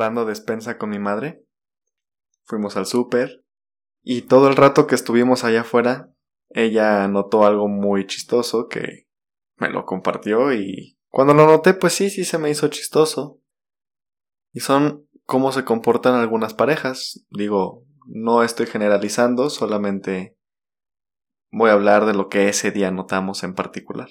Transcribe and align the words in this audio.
comprando 0.00 0.24
despensa 0.24 0.78
con 0.78 0.88
mi 0.88 0.98
madre. 0.98 1.44
Fuimos 2.44 2.74
al 2.78 2.86
súper. 2.86 3.44
Y 4.02 4.22
todo 4.22 4.48
el 4.48 4.56
rato 4.56 4.86
que 4.86 4.94
estuvimos 4.94 5.44
allá 5.44 5.60
afuera, 5.60 6.10
ella 6.48 7.06
notó 7.06 7.44
algo 7.44 7.68
muy 7.68 8.06
chistoso 8.06 8.66
que 8.66 9.08
me 9.56 9.68
lo 9.68 9.84
compartió 9.84 10.54
y 10.54 10.96
cuando 11.10 11.34
lo 11.34 11.44
noté 11.44 11.74
pues 11.74 11.92
sí, 11.92 12.08
sí 12.08 12.24
se 12.24 12.38
me 12.38 12.48
hizo 12.48 12.68
chistoso. 12.68 13.42
Y 14.54 14.60
son 14.60 15.06
cómo 15.26 15.52
se 15.52 15.66
comportan 15.66 16.14
algunas 16.14 16.54
parejas. 16.54 17.26
Digo, 17.28 17.84
no 18.06 18.42
estoy 18.42 18.64
generalizando, 18.64 19.50
solamente 19.50 20.34
voy 21.52 21.68
a 21.68 21.74
hablar 21.74 22.06
de 22.06 22.14
lo 22.14 22.30
que 22.30 22.48
ese 22.48 22.70
día 22.70 22.90
notamos 22.90 23.42
en 23.42 23.54
particular. 23.54 24.08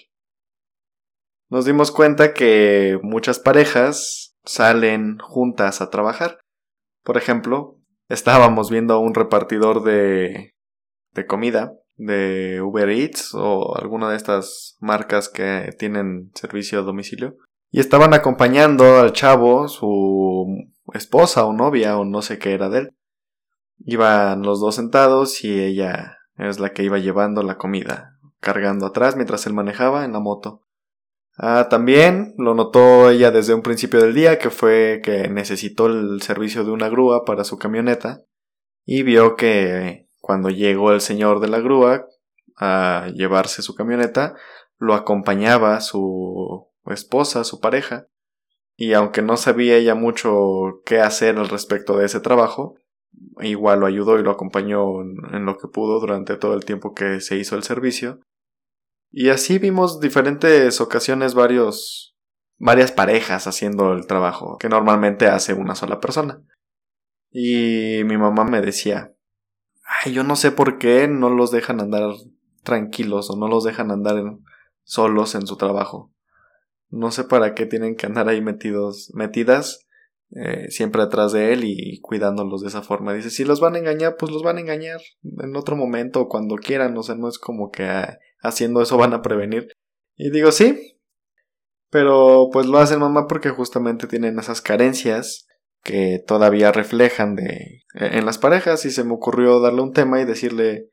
Nos 1.49 1.66
dimos 1.66 1.91
cuenta 1.91 2.35
que 2.35 2.99
muchas 3.02 3.40
parejas 3.40 4.28
salen 4.49 5.20
juntas 5.20 5.80
a 5.80 5.91
trabajar. 5.91 6.39
Por 7.03 7.17
ejemplo, 7.17 7.77
estábamos 8.08 8.72
viendo 8.72 8.95
a 8.95 8.99
un 8.99 9.13
repartidor 9.13 9.84
de, 9.84 10.55
de 11.13 11.25
comida 11.27 11.73
de 11.98 12.59
Uber 12.59 12.89
Eats 12.89 13.35
o 13.35 13.77
alguna 13.77 14.09
de 14.09 14.17
estas 14.17 14.75
marcas 14.80 15.30
que 15.30 15.75
tienen 15.77 16.31
servicio 16.34 16.80
a 16.80 16.81
domicilio. 16.81 17.38
Y 17.70 17.80
estaban 17.80 18.16
acompañando 18.16 18.98
al 18.98 19.13
chavo, 19.13 19.67
su 19.67 20.48
esposa 20.94 21.45
o 21.45 21.53
novia 21.53 22.00
o 22.00 22.05
no 22.05 22.23
sé 22.23 22.39
qué 22.39 22.53
era 22.53 22.70
de 22.70 22.80
él. 22.80 22.95
Iban 23.77 24.41
los 24.41 24.59
dos 24.59 24.75
sentados 24.75 25.44
y 25.44 25.61
ella 25.61 26.17
es 26.38 26.59
la 26.59 26.73
que 26.73 26.84
iba 26.84 26.97
llevando 26.97 27.44
la 27.44 27.58
comida, 27.58 28.17
cargando 28.39 28.88
atrás 28.88 29.16
mientras 29.16 29.45
él 29.45 29.53
manejaba 29.53 30.05
en 30.05 30.13
la 30.13 30.20
moto. 30.20 30.63
Ah, 31.41 31.69
también 31.69 32.33
lo 32.38 32.53
notó 32.53 33.09
ella 33.09 33.31
desde 33.31 33.53
un 33.53 33.61
principio 33.61 34.02
del 34.02 34.14
día, 34.14 34.38
que 34.39 34.50
fue 34.50 35.00
que 35.02 35.30
necesitó 35.30 35.86
el 35.86 36.22
servicio 36.22 36.66
de 36.66 36.72
una 36.72 36.89
grúa 36.89 37.23
para 37.23 37.45
su 37.45 37.58
camioneta, 37.58 38.25
y 38.86 39.03
vio 39.03 39.38
que 39.38 40.09
cuando 40.19 40.49
llegó 40.49 40.91
el 40.91 40.99
señor 40.99 41.39
de 41.39 41.47
la 41.47 41.61
grúa 41.61 42.05
a 42.58 43.08
llevarse 43.16 43.61
su 43.61 43.73
camioneta, 43.73 44.36
lo 44.80 44.94
acompañaba 44.95 45.80
su 45.80 46.67
esposa, 46.88 47.45
su 47.45 47.61
pareja, 47.61 48.08
y 48.75 48.92
aunque 48.92 49.21
no 49.21 49.38
sabía 49.38 49.77
ella 49.77 49.95
mucho 49.95 50.81
qué 50.86 50.99
hacer 50.99 51.38
al 51.38 51.47
respecto 51.47 51.97
de 51.97 52.08
ese 52.08 52.19
trabajo, 52.19 52.75
igual 53.39 53.80
lo 53.80 53.86
ayudó 53.86 54.19
y 54.19 54.23
lo 54.23 54.31
acompañó 54.31 55.02
en 55.02 55.45
lo 55.45 55.58
que 55.58 55.69
pudo 55.69 56.02
durante 56.02 56.36
todo 56.36 56.53
el 56.53 56.66
tiempo 56.66 56.94
que 56.94 57.21
se 57.21 57.38
hizo 57.38 57.55
el 57.55 57.64
servicio. 57.64 58.19
Y 59.11 59.29
así 59.29 59.57
vimos 59.57 59.99
diferentes 59.99 60.81
ocasiones 60.81 61.33
varios 61.33 62.15
varias 62.59 62.91
parejas 62.91 63.47
haciendo 63.47 63.93
el 63.93 64.05
trabajo 64.05 64.57
que 64.57 64.69
normalmente 64.69 65.27
hace 65.27 65.53
una 65.53 65.75
sola 65.75 65.99
persona. 65.99 66.43
Y 67.31 68.02
mi 68.05 68.17
mamá 68.17 68.43
me 68.43 68.61
decía, 68.61 69.15
ay, 70.03 70.13
yo 70.13 70.23
no 70.23 70.35
sé 70.35 70.52
por 70.52 70.77
qué 70.77 71.07
no 71.07 71.30
los 71.30 71.52
dejan 71.52 71.80
andar 71.80 72.11
tranquilos 72.63 73.30
o 73.30 73.37
no 73.37 73.47
los 73.47 73.63
dejan 73.63 73.91
andar 73.91 74.21
solos 74.83 75.35
en 75.35 75.47
su 75.47 75.55
trabajo. 75.55 76.11
No 76.89 77.11
sé 77.11 77.23
para 77.23 77.53
qué 77.53 77.65
tienen 77.65 77.95
que 77.95 78.07
andar 78.07 78.27
ahí 78.27 78.41
metidos, 78.41 79.11
metidas 79.13 79.87
eh, 80.31 80.69
siempre 80.69 81.02
atrás 81.02 81.31
de 81.31 81.53
él 81.53 81.63
y 81.63 81.99
cuidándolos 82.02 82.61
de 82.61 82.67
esa 82.67 82.81
forma. 82.81 83.13
Dice, 83.13 83.30
si 83.30 83.45
los 83.45 83.59
van 83.59 83.75
a 83.75 83.80
engañar, 83.80 84.15
pues 84.17 84.31
los 84.31 84.43
van 84.43 84.57
a 84.57 84.61
engañar 84.61 84.99
en 85.23 85.55
otro 85.55 85.75
momento 85.75 86.21
o 86.21 86.27
cuando 86.27 86.55
quieran. 86.55 86.97
O 86.97 87.03
sea, 87.03 87.15
no 87.15 87.30
es 87.30 87.37
como 87.37 87.69
que 87.69 87.83
ah, 87.83 88.17
haciendo 88.42 88.82
eso 88.82 88.98
van 88.98 89.14
a 89.14 89.22
prevenir. 89.22 89.70
Y 90.16 90.32
digo, 90.32 90.52
sí. 90.52 91.00
Pero 91.90 92.50
pues 92.52 92.68
lo 92.68 92.78
hacen 92.78 93.00
mamá 93.00 93.28
porque 93.28 93.50
justamente 93.50 94.08
tienen 94.08 94.38
esas 94.38 94.62
carencias 94.62 95.48
que 95.83 96.23
todavía 96.26 96.72
reflejan 96.72 97.36
de 97.36 97.83
e, 97.94 98.17
en 98.17 98.26
las 98.26 98.38
parejas 98.38 98.86
y 98.86 98.92
se 98.92 99.04
me 99.04 99.14
ocurrió 99.14 99.60
darle 99.60 99.82
un 99.82 99.94
tema 99.94 100.20
y 100.20 100.26
decirle 100.26 100.89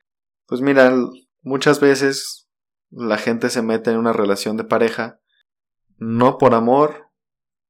pues 0.47 0.61
mira 0.61 0.95
muchas 1.43 1.81
veces 1.81 2.49
la 2.91 3.19
gente 3.19 3.51
se 3.51 3.63
mete 3.63 3.91
en 3.91 3.99
una 3.99 4.13
relación 4.13 4.57
de 4.57 4.65
pareja 4.65 5.21
no 5.99 6.39
por 6.39 6.55
amor 6.55 7.11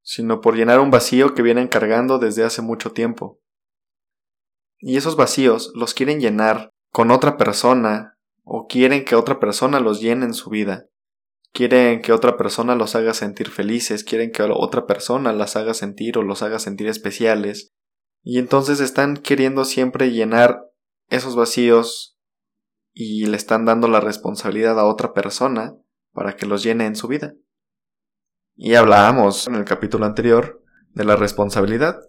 sino 0.02 0.40
por 0.40 0.56
llenar 0.56 0.78
un 0.78 0.90
vacío 0.90 1.34
que 1.34 1.42
vienen 1.42 1.68
cargando 1.68 2.18
desde 2.18 2.44
hace 2.44 2.62
mucho 2.62 2.92
tiempo 2.92 3.40
y 4.78 4.96
esos 4.96 5.16
vacíos 5.16 5.72
los 5.74 5.94
quieren 5.94 6.20
llenar 6.20 6.70
con 6.90 7.10
otra 7.10 7.36
persona 7.36 8.15
o 8.46 8.66
quieren 8.66 9.04
que 9.04 9.16
otra 9.16 9.40
persona 9.40 9.80
los 9.80 10.00
llene 10.00 10.24
en 10.24 10.34
su 10.34 10.48
vida 10.48 10.86
quieren 11.56 12.02
que 12.02 12.12
otra 12.12 12.36
persona 12.36 12.74
los 12.74 12.96
haga 12.96 13.14
sentir 13.14 13.48
felices, 13.48 14.04
quieren 14.04 14.30
que 14.30 14.42
otra 14.42 14.84
persona 14.84 15.32
las 15.32 15.56
haga 15.56 15.72
sentir 15.72 16.18
o 16.18 16.22
los 16.22 16.42
haga 16.42 16.58
sentir 16.58 16.86
especiales, 16.86 17.72
y 18.22 18.38
entonces 18.38 18.78
están 18.78 19.16
queriendo 19.16 19.64
siempre 19.64 20.10
llenar 20.10 20.66
esos 21.08 21.34
vacíos 21.34 22.18
y 22.92 23.24
le 23.24 23.38
están 23.38 23.64
dando 23.64 23.88
la 23.88 24.00
responsabilidad 24.00 24.78
a 24.78 24.84
otra 24.84 25.14
persona 25.14 25.74
para 26.12 26.36
que 26.36 26.44
los 26.44 26.62
llene 26.62 26.84
en 26.84 26.94
su 26.94 27.08
vida. 27.08 27.32
Y 28.54 28.74
hablábamos 28.74 29.46
en 29.46 29.54
el 29.54 29.64
capítulo 29.64 30.04
anterior 30.04 30.62
de 30.90 31.04
la 31.04 31.16
responsabilidad, 31.16 32.02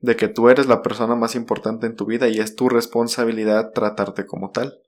de 0.00 0.16
que 0.16 0.26
tú 0.26 0.48
eres 0.48 0.66
la 0.66 0.82
persona 0.82 1.14
más 1.14 1.36
importante 1.36 1.86
en 1.86 1.94
tu 1.94 2.04
vida 2.04 2.26
y 2.26 2.40
es 2.40 2.56
tu 2.56 2.68
responsabilidad 2.68 3.70
tratarte 3.72 4.26
como 4.26 4.50
tal. 4.50 4.80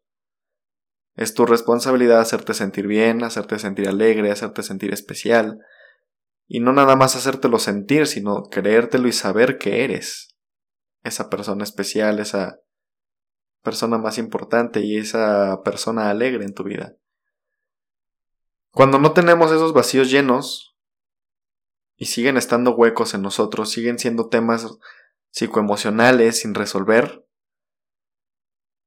Es 1.14 1.34
tu 1.34 1.44
responsabilidad 1.46 2.20
hacerte 2.20 2.54
sentir 2.54 2.86
bien, 2.86 3.22
hacerte 3.22 3.58
sentir 3.58 3.88
alegre, 3.88 4.30
hacerte 4.30 4.62
sentir 4.62 4.92
especial. 4.92 5.58
Y 6.46 6.60
no 6.60 6.72
nada 6.72 6.96
más 6.96 7.16
hacértelo 7.16 7.58
sentir, 7.58 8.06
sino 8.06 8.44
creértelo 8.44 9.08
y 9.08 9.12
saber 9.12 9.58
que 9.58 9.84
eres 9.84 10.36
esa 11.02 11.28
persona 11.28 11.64
especial, 11.64 12.18
esa 12.18 12.60
persona 13.62 13.98
más 13.98 14.18
importante 14.18 14.80
y 14.80 14.98
esa 14.98 15.62
persona 15.62 16.10
alegre 16.10 16.44
en 16.44 16.54
tu 16.54 16.64
vida. 16.64 16.96
Cuando 18.70 18.98
no 18.98 19.12
tenemos 19.12 19.52
esos 19.52 19.72
vacíos 19.72 20.10
llenos 20.10 20.76
y 21.96 22.06
siguen 22.06 22.36
estando 22.36 22.74
huecos 22.74 23.14
en 23.14 23.22
nosotros, 23.22 23.70
siguen 23.70 23.98
siendo 23.98 24.28
temas 24.28 24.78
psicoemocionales 25.30 26.40
sin 26.40 26.54
resolver, 26.54 27.22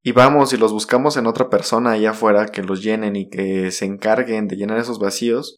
y 0.05 0.11
vamos 0.11 0.53
y 0.53 0.57
los 0.57 0.71
buscamos 0.71 1.17
en 1.17 1.25
otra 1.25 1.49
persona 1.49 1.93
allá 1.93 2.11
afuera 2.11 2.45
que 2.45 2.61
los 2.61 2.83
llenen 2.83 3.15
y 3.15 3.27
que 3.27 3.71
se 3.71 3.85
encarguen 3.85 4.47
de 4.47 4.55
llenar 4.55 4.77
esos 4.77 4.99
vacíos, 4.99 5.57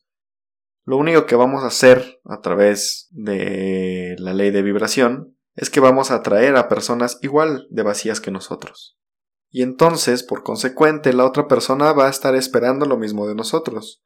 lo 0.86 0.96
único 0.96 1.26
que 1.26 1.36
vamos 1.36 1.66
a 1.66 1.68
hacer 1.68 2.22
a 2.24 2.40
través 2.40 3.10
de 3.12 4.16
la 4.20 4.34
ley 4.34 4.52
de 4.52 4.62
vibración 4.62 5.38
es 5.56 5.70
que 5.70 5.82
vamos 5.82 6.12
a 6.12 6.16
atraer 6.16 6.56
a 6.56 6.70
personas 6.70 7.20
igual 7.22 7.68
de 7.72 7.84
vacías 7.84 8.22
que 8.22 8.32
nosotros. 8.32 8.98
Y 9.50 9.64
entonces, 9.64 10.24
por 10.24 10.44
consecuente, 10.44 11.12
la 11.12 11.26
otra 11.26 11.50
persona 11.50 11.92
va 11.92 12.08
a 12.08 12.10
estar 12.10 12.34
esperando 12.34 12.86
lo 12.86 12.96
mismo 12.96 13.28
de 13.28 13.36
nosotros. 13.36 14.02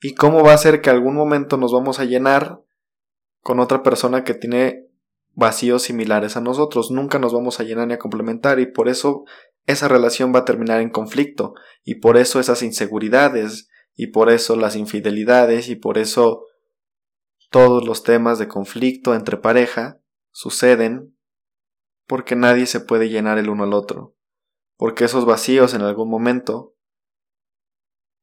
¿Y 0.00 0.14
cómo 0.14 0.44
va 0.44 0.52
a 0.52 0.58
ser 0.58 0.80
que 0.80 0.90
algún 0.90 1.16
momento 1.16 1.56
nos 1.56 1.72
vamos 1.72 1.98
a 1.98 2.04
llenar 2.04 2.60
con 3.40 3.58
otra 3.58 3.82
persona 3.82 4.22
que 4.22 4.34
tiene 4.34 4.86
vacíos 5.32 5.82
similares 5.82 6.36
a 6.36 6.40
nosotros? 6.40 6.92
Nunca 6.92 7.18
nos 7.18 7.32
vamos 7.32 7.58
a 7.58 7.64
llenar 7.64 7.88
ni 7.88 7.94
a 7.94 7.98
complementar 7.98 8.60
y 8.60 8.66
por 8.66 8.88
eso 8.88 9.24
esa 9.66 9.88
relación 9.88 10.34
va 10.34 10.40
a 10.40 10.44
terminar 10.44 10.80
en 10.80 10.90
conflicto 10.90 11.54
y 11.84 11.96
por 11.96 12.16
eso 12.16 12.40
esas 12.40 12.62
inseguridades 12.62 13.68
y 13.94 14.08
por 14.08 14.30
eso 14.30 14.56
las 14.56 14.76
infidelidades 14.76 15.68
y 15.68 15.76
por 15.76 15.98
eso 15.98 16.46
todos 17.50 17.86
los 17.86 18.02
temas 18.02 18.38
de 18.38 18.48
conflicto 18.48 19.14
entre 19.14 19.36
pareja 19.36 20.00
suceden 20.30 21.16
porque 22.06 22.34
nadie 22.34 22.66
se 22.66 22.80
puede 22.80 23.08
llenar 23.08 23.38
el 23.38 23.48
uno 23.48 23.64
al 23.64 23.74
otro, 23.74 24.16
porque 24.76 25.04
esos 25.04 25.24
vacíos 25.24 25.74
en 25.74 25.82
algún 25.82 26.10
momento 26.10 26.74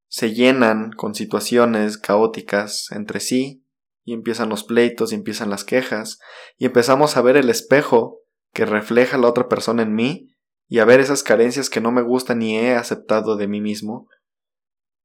se 0.07 0.33
llenan 0.33 0.91
con 0.91 1.13
situaciones 1.13 1.97
caóticas 1.97 2.87
entre 2.91 3.19
sí 3.19 3.63
y 4.03 4.13
empiezan 4.13 4.49
los 4.49 4.63
pleitos 4.63 5.11
y 5.11 5.15
empiezan 5.15 5.51
las 5.51 5.63
quejas 5.63 6.19
y 6.57 6.65
empezamos 6.65 7.15
a 7.15 7.21
ver 7.21 7.37
el 7.37 7.49
espejo 7.49 8.21
que 8.51 8.65
refleja 8.65 9.19
la 9.19 9.27
otra 9.27 9.47
persona 9.47 9.83
en 9.83 9.93
mí 9.93 10.35
y 10.69 10.79
a 10.79 10.85
ver 10.85 10.99
esas 10.99 11.23
carencias 11.23 11.69
que 11.69 11.81
no 11.81 11.91
me 11.91 12.03
gustan 12.03 12.39
ni 12.39 12.57
he 12.57 12.75
aceptado 12.75 13.35
de 13.35 13.47
mí 13.47 13.59
mismo, 13.59 14.07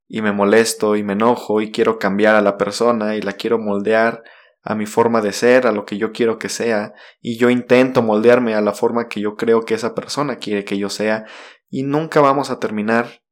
y 0.06 0.20
me 0.20 0.32
molesto 0.32 0.94
y 0.94 1.02
me 1.02 1.14
enojo 1.14 1.62
y 1.62 1.72
quiero 1.72 1.98
cambiar 1.98 2.36
a 2.36 2.42
la 2.42 2.58
persona 2.58 3.16
y 3.16 3.22
la 3.22 3.32
quiero 3.32 3.58
moldear 3.58 4.22
a 4.62 4.74
mi 4.74 4.86
forma 4.86 5.22
de 5.22 5.32
ser, 5.32 5.66
a 5.66 5.72
lo 5.72 5.86
que 5.86 5.96
yo 5.96 6.12
quiero 6.12 6.38
que 6.38 6.50
sea, 6.50 6.92
y 7.20 7.38
yo 7.38 7.50
intento 7.50 8.02
moldearme 8.02 8.54
a 8.54 8.60
la 8.60 8.72
forma 8.72 9.08
que 9.08 9.20
yo 9.20 9.36
creo 9.36 9.62
que 9.62 9.74
esa 9.74 9.94
persona 9.94 10.36
quiere 10.36 10.64
que 10.64 10.78
yo 10.78 10.90
sea, 10.90 11.24
y 11.68 11.82
nunca 11.82 12.20
vamos 12.20 12.50
a 12.50 12.58
terminar 12.58 13.22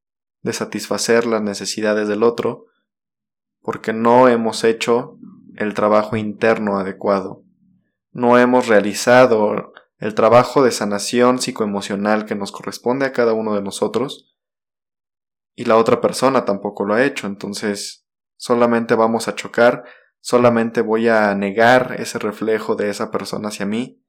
de 0.43 0.53
satisfacer 0.53 1.27
las 1.27 1.43
necesidades 1.43 2.09
del 2.09 2.23
otro, 2.23 2.67
porque 3.61 3.93
no 3.93 4.29
hemos 4.29 4.65
hecho 4.65 5.19
el 5.57 5.75
trabajo 5.75 6.17
interno 6.17 6.79
adecuado, 6.79 7.45
no 8.11 8.39
hemos 8.39 8.69
realizado 8.69 9.72
el 10.03 10.15
trabajo 10.15 10.65
de 10.65 10.73
sanación 10.73 11.39
psicoemocional 11.39 12.27
que 12.27 12.35
nos 12.35 12.51
corresponde 12.51 13.07
a 13.07 13.13
cada 13.13 13.35
uno 13.35 13.55
de 13.55 13.63
nosotros 13.63 14.37
y 15.55 15.65
la 15.65 15.77
otra 15.77 16.01
persona 16.01 16.45
tampoco 16.45 16.85
lo 16.85 16.95
ha 16.95 17.05
hecho, 17.05 17.29
entonces 17.29 18.05
solamente 18.37 18.97
vamos 18.97 19.29
a 19.29 19.37
chocar 19.37 19.85
solamente 20.21 20.81
voy 20.81 21.09
a 21.09 21.33
negar 21.37 21.97
ese 21.99 22.19
reflejo 22.19 22.75
de 22.75 22.91
esa 22.91 23.13
persona 23.13 23.49
hacia 23.49 23.67
mí, 23.67 24.03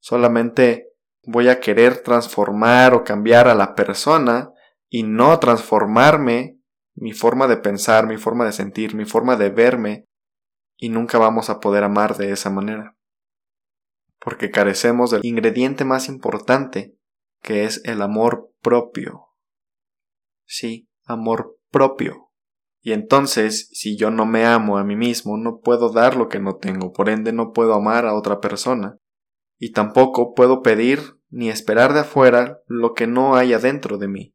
solamente 0.00 0.92
voy 1.26 1.48
a 1.48 1.60
querer 1.60 2.02
transformar 2.02 2.94
o 2.94 3.04
cambiar 3.04 3.48
a 3.48 3.54
la 3.54 3.74
persona 3.74 4.52
y 4.88 5.02
no 5.02 5.38
transformarme, 5.38 6.60
mi 6.94 7.12
forma 7.12 7.46
de 7.46 7.56
pensar, 7.56 8.06
mi 8.06 8.16
forma 8.16 8.44
de 8.44 8.52
sentir, 8.52 8.94
mi 8.94 9.04
forma 9.04 9.36
de 9.36 9.50
verme, 9.50 10.06
y 10.76 10.88
nunca 10.88 11.18
vamos 11.18 11.50
a 11.50 11.60
poder 11.60 11.84
amar 11.84 12.16
de 12.16 12.32
esa 12.32 12.50
manera. 12.50 12.96
Porque 14.24 14.50
carecemos 14.50 15.10
del 15.10 15.24
ingrediente 15.24 15.84
más 15.84 16.08
importante, 16.08 16.96
que 17.42 17.64
es 17.64 17.82
el 17.84 18.00
amor 18.00 18.50
propio. 18.62 19.26
Sí, 20.46 20.88
amor 21.04 21.58
propio. 21.70 22.30
Y 22.80 22.92
entonces, 22.92 23.68
si 23.72 23.96
yo 23.96 24.10
no 24.10 24.26
me 24.26 24.44
amo 24.46 24.78
a 24.78 24.84
mí 24.84 24.96
mismo, 24.96 25.36
no 25.36 25.60
puedo 25.60 25.90
dar 25.90 26.16
lo 26.16 26.28
que 26.28 26.40
no 26.40 26.56
tengo, 26.56 26.92
por 26.92 27.08
ende 27.08 27.32
no 27.32 27.52
puedo 27.52 27.74
amar 27.74 28.06
a 28.06 28.14
otra 28.14 28.40
persona. 28.40 28.98
Y 29.58 29.72
tampoco 29.72 30.34
puedo 30.34 30.62
pedir 30.62 31.18
ni 31.28 31.50
esperar 31.50 31.92
de 31.92 32.00
afuera 32.00 32.60
lo 32.66 32.94
que 32.94 33.06
no 33.06 33.36
hay 33.36 33.52
adentro 33.52 33.98
de 33.98 34.08
mí. 34.08 34.34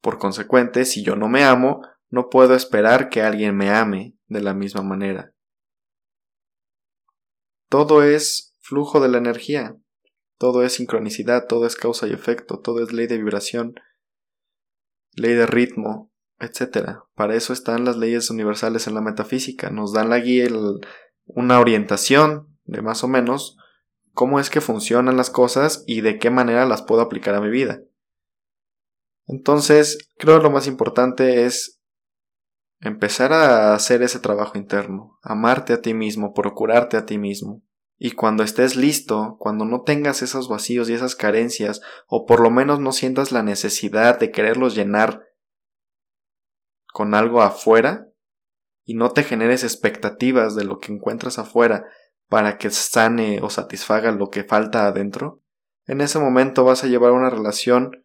Por 0.00 0.18
consecuente, 0.18 0.84
si 0.84 1.02
yo 1.02 1.16
no 1.16 1.28
me 1.28 1.44
amo, 1.44 1.80
no 2.10 2.28
puedo 2.28 2.54
esperar 2.54 3.08
que 3.08 3.22
alguien 3.22 3.56
me 3.56 3.70
ame 3.70 4.14
de 4.26 4.40
la 4.40 4.54
misma 4.54 4.82
manera. 4.82 5.32
Todo 7.68 8.02
es 8.02 8.45
flujo 8.66 9.00
de 9.00 9.08
la 9.08 9.18
energía, 9.18 9.76
todo 10.38 10.62
es 10.64 10.74
sincronicidad, 10.74 11.46
todo 11.46 11.66
es 11.66 11.76
causa 11.76 12.06
y 12.06 12.12
efecto, 12.12 12.58
todo 12.58 12.82
es 12.82 12.92
ley 12.92 13.06
de 13.06 13.18
vibración, 13.18 13.74
ley 15.12 15.34
de 15.34 15.46
ritmo, 15.46 16.12
etc. 16.40 16.98
Para 17.14 17.36
eso 17.36 17.52
están 17.52 17.84
las 17.84 17.96
leyes 17.96 18.28
universales 18.28 18.86
en 18.86 18.94
la 18.94 19.00
metafísica, 19.00 19.70
nos 19.70 19.92
dan 19.92 20.10
la 20.10 20.18
guía, 20.18 20.48
una 21.26 21.60
orientación 21.60 22.58
de 22.64 22.82
más 22.82 23.04
o 23.04 23.08
menos 23.08 23.56
cómo 24.12 24.40
es 24.40 24.50
que 24.50 24.60
funcionan 24.60 25.16
las 25.16 25.30
cosas 25.30 25.84
y 25.86 26.00
de 26.00 26.18
qué 26.18 26.30
manera 26.30 26.66
las 26.66 26.82
puedo 26.82 27.02
aplicar 27.02 27.34
a 27.34 27.40
mi 27.40 27.50
vida. 27.50 27.82
Entonces, 29.26 30.10
creo 30.18 30.38
que 30.38 30.44
lo 30.44 30.50
más 30.50 30.66
importante 30.66 31.44
es 31.44 31.80
empezar 32.80 33.32
a 33.32 33.74
hacer 33.74 34.02
ese 34.02 34.18
trabajo 34.18 34.58
interno, 34.58 35.18
amarte 35.22 35.72
a 35.72 35.80
ti 35.80 35.94
mismo, 35.94 36.32
procurarte 36.34 36.96
a 36.96 37.06
ti 37.06 37.18
mismo. 37.18 37.62
Y 37.98 38.12
cuando 38.12 38.42
estés 38.42 38.76
listo, 38.76 39.36
cuando 39.38 39.64
no 39.64 39.82
tengas 39.82 40.22
esos 40.22 40.48
vacíos 40.48 40.88
y 40.88 40.94
esas 40.94 41.16
carencias, 41.16 41.80
o 42.06 42.26
por 42.26 42.40
lo 42.40 42.50
menos 42.50 42.78
no 42.78 42.92
sientas 42.92 43.32
la 43.32 43.42
necesidad 43.42 44.18
de 44.18 44.30
quererlos 44.30 44.74
llenar 44.74 45.22
con 46.88 47.14
algo 47.14 47.42
afuera, 47.42 48.08
y 48.84 48.94
no 48.94 49.10
te 49.10 49.24
generes 49.24 49.64
expectativas 49.64 50.54
de 50.54 50.64
lo 50.64 50.78
que 50.78 50.92
encuentras 50.92 51.38
afuera, 51.38 51.86
para 52.28 52.58
que 52.58 52.70
sane 52.70 53.40
o 53.42 53.50
satisfaga 53.50 54.12
lo 54.12 54.30
que 54.30 54.44
falta 54.44 54.86
adentro, 54.86 55.42
en 55.86 56.00
ese 56.00 56.18
momento 56.18 56.64
vas 56.64 56.82
a 56.84 56.88
llevar 56.88 57.12
una 57.12 57.30
relación 57.30 58.04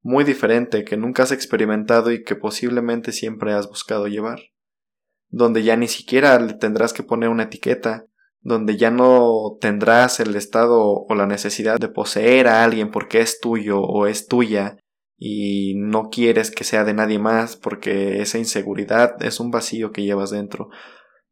muy 0.00 0.24
diferente 0.24 0.84
que 0.84 0.96
nunca 0.96 1.24
has 1.24 1.32
experimentado 1.32 2.10
y 2.10 2.22
que 2.22 2.36
posiblemente 2.36 3.12
siempre 3.12 3.52
has 3.52 3.68
buscado 3.68 4.06
llevar, 4.06 4.40
donde 5.28 5.62
ya 5.62 5.76
ni 5.76 5.88
siquiera 5.88 6.38
le 6.38 6.54
tendrás 6.54 6.92
que 6.92 7.02
poner 7.02 7.28
una 7.28 7.44
etiqueta, 7.44 8.06
donde 8.40 8.76
ya 8.76 8.90
no 8.90 9.56
tendrás 9.60 10.20
el 10.20 10.36
estado 10.36 11.04
o 11.08 11.14
la 11.14 11.26
necesidad 11.26 11.78
de 11.78 11.88
poseer 11.88 12.48
a 12.48 12.64
alguien 12.64 12.90
porque 12.90 13.20
es 13.20 13.40
tuyo 13.40 13.80
o 13.80 14.06
es 14.06 14.26
tuya 14.26 14.76
y 15.16 15.74
no 15.76 16.10
quieres 16.10 16.50
que 16.50 16.64
sea 16.64 16.84
de 16.84 16.94
nadie 16.94 17.18
más 17.18 17.56
porque 17.56 18.22
esa 18.22 18.38
inseguridad 18.38 19.20
es 19.22 19.40
un 19.40 19.50
vacío 19.50 19.90
que 19.90 20.04
llevas 20.04 20.30
dentro. 20.30 20.68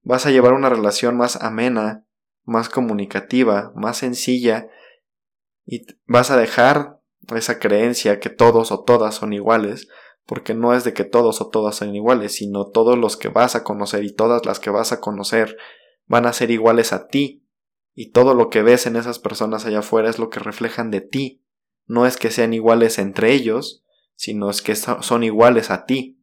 Vas 0.03 0.27
a 0.27 0.31
llevar 0.31 0.53
una 0.53 0.69
relación 0.69 1.17
más 1.17 1.37
amena, 1.43 2.05
más 2.45 2.69
comunicativa, 2.69 3.73
más 3.75 3.99
sencilla, 3.99 4.69
y 5.67 5.85
vas 6.07 6.31
a 6.31 6.37
dejar 6.37 7.01
esa 7.35 7.59
creencia 7.59 8.21
que 8.21 8.31
todos 8.31 8.71
o 8.71 8.85
todas 8.85 9.17
son 9.17 9.33
iguales, 9.33 9.89
porque 10.25 10.55
no 10.55 10.75
es 10.75 10.85
de 10.85 10.93
que 10.93 11.05
todos 11.05 11.41
o 11.41 11.49
todas 11.49 11.77
son 11.77 11.95
iguales, 11.95 12.37
sino 12.37 12.71
todos 12.71 12.97
los 12.97 13.17
que 13.17 13.29
vas 13.29 13.57
a 13.57 13.65
conocer 13.65 14.05
y 14.05 14.15
todas 14.15 14.47
las 14.47 14.61
que 14.61 14.71
vas 14.71 14.93
a 14.93 15.01
conocer 15.01 15.57
van 16.07 16.27
a 16.27 16.33
ser 16.33 16.51
iguales 16.51 16.93
a 16.93 17.09
ti, 17.09 17.45
y 17.95 18.11
todo 18.11 18.35
lo 18.35 18.51
que 18.51 18.63
ves 18.63 18.87
en 18.87 18.97
esas 18.97 19.19
personas 19.19 19.65
allá 19.65 19.81
afuera 19.81 20.11
es 20.11 20.19
lo 20.19 20.29
que 20.29 20.41
reflejan 20.41 20.91
de 20.91 21.01
ti. 21.01 21.43
No 21.87 22.07
es 22.07 22.17
que 22.17 22.31
sean 22.31 22.53
iguales 22.53 22.99
entre 22.99 23.33
ellos, 23.33 23.85
sino 24.15 24.51
es 24.51 24.61
que 24.61 24.77
son 24.77 25.25
iguales 25.25 25.71
a 25.71 25.87
ti. 25.87 26.21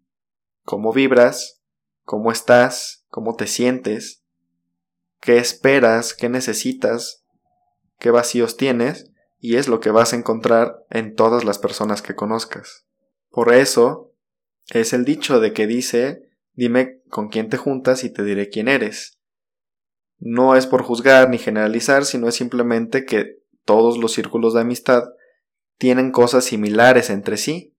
Cómo 0.63 0.93
vibras, 0.93 1.63
cómo 2.03 2.31
estás, 2.31 3.05
cómo 3.07 3.35
te 3.35 3.47
sientes, 3.47 4.23
qué 5.19 5.37
esperas, 5.37 6.13
qué 6.13 6.29
necesitas, 6.29 7.25
qué 7.97 8.11
vacíos 8.11 8.55
tienes, 8.55 9.11
y 9.39 9.55
es 9.55 9.67
lo 9.67 9.79
que 9.79 9.89
vas 9.91 10.13
a 10.13 10.15
encontrar 10.15 10.85
en 10.89 11.15
todas 11.15 11.43
las 11.43 11.59
personas 11.59 12.01
que 12.01 12.15
conozcas. 12.15 12.85
Por 13.29 13.53
eso 13.53 14.13
es 14.69 14.93
el 14.93 15.05
dicho 15.05 15.39
de 15.39 15.53
que 15.53 15.67
dice 15.67 16.29
dime 16.53 17.01
con 17.09 17.29
quién 17.29 17.49
te 17.49 17.57
juntas 17.57 18.03
y 18.03 18.11
te 18.11 18.23
diré 18.23 18.49
quién 18.49 18.67
eres. 18.67 19.19
No 20.25 20.55
es 20.55 20.67
por 20.67 20.83
juzgar 20.83 21.29
ni 21.29 21.37
generalizar, 21.37 22.05
sino 22.05 22.29
es 22.29 22.35
simplemente 22.35 23.03
que 23.03 23.39
todos 23.65 23.97
los 23.97 24.13
círculos 24.13 24.53
de 24.53 24.61
amistad 24.61 25.03
tienen 25.77 26.11
cosas 26.11 26.45
similares 26.45 27.09
entre 27.09 27.35
sí. 27.35 27.75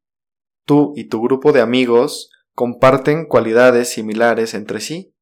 Tú 0.67 0.93
y 0.95 1.09
tu 1.09 1.23
grupo 1.23 1.53
de 1.53 1.63
amigos 1.63 2.31
comparten 2.53 3.25
cualidades 3.25 3.89
similares 3.89 4.53
entre 4.53 4.81
sí. 4.81 5.15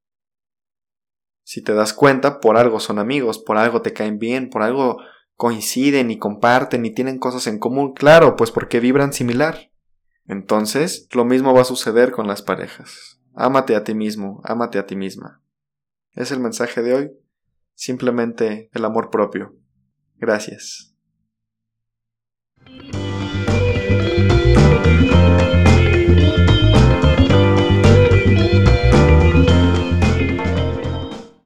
Si 1.45 1.63
te 1.63 1.75
das 1.75 1.93
cuenta, 1.93 2.41
por 2.41 2.57
algo 2.57 2.81
son 2.81 2.99
amigos, 2.99 3.39
por 3.39 3.57
algo 3.57 3.83
te 3.83 3.93
caen 3.93 4.19
bien, 4.19 4.51
por 4.51 4.63
algo 4.63 4.97
coinciden 5.37 6.11
y 6.11 6.19
comparten 6.19 6.85
y 6.85 6.93
tienen 6.93 7.21
cosas 7.21 7.47
en 7.47 7.61
común, 7.61 7.93
claro, 7.93 8.35
pues 8.35 8.51
porque 8.51 8.81
vibran 8.81 9.13
similar. 9.13 9.71
Entonces, 10.27 11.07
lo 11.13 11.25
mismo 11.25 11.55
va 11.55 11.61
a 11.61 11.67
suceder 11.67 12.11
con 12.11 12.27
las 12.27 12.43
parejas. 12.43 13.21
Ámate 13.35 13.77
a 13.77 13.85
ti 13.85 13.95
mismo, 13.95 14.41
ámate 14.43 14.81
a 14.81 14.87
ti 14.87 14.97
misma. 14.97 15.42
Es 16.15 16.31
el 16.31 16.41
mensaje 16.41 16.83
de 16.83 16.95
hoy. 16.95 17.13
Simplemente 17.75 18.71
el 18.75 18.85
amor 18.85 19.11
propio. 19.11 19.57
Gracias. 20.17 20.95